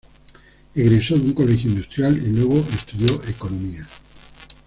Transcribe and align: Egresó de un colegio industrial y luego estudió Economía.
Egresó 0.73 1.15
de 1.15 1.25
un 1.25 1.33
colegio 1.33 1.69
industrial 1.69 2.17
y 2.17 2.31
luego 2.31 2.57
estudió 2.73 3.21
Economía. 3.27 3.87